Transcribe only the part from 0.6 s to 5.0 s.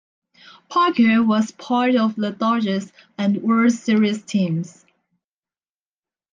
Parker was part of the Dodgers' and World Series teams.